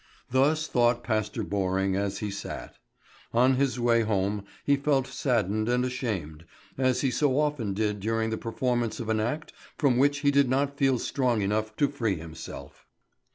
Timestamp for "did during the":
7.75-8.35